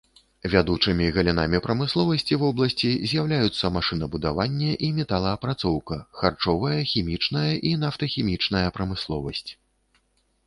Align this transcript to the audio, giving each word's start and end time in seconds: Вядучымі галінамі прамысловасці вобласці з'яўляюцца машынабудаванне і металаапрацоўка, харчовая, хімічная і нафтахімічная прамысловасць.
Вядучымі 0.51 1.07
галінамі 1.15 1.57
прамысловасці 1.65 2.37
вобласці 2.43 2.93
з'яўляюцца 3.11 3.69
машынабудаванне 3.75 4.71
і 4.87 4.89
металаапрацоўка, 4.99 5.97
харчовая, 6.21 6.77
хімічная 6.93 7.51
і 7.73 7.75
нафтахімічная 7.83 8.65
прамысловасць. 8.79 9.51